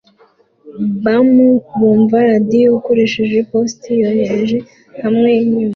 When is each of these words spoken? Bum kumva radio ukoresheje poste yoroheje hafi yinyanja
Bum 1.03 1.29
kumva 1.69 2.17
radio 2.29 2.67
ukoresheje 2.79 3.37
poste 3.49 3.89
yoroheje 4.01 4.57
hafi 5.01 5.17
yinyanja 5.35 5.69